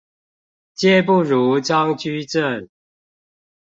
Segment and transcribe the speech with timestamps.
[0.73, 2.67] 皆不如張居正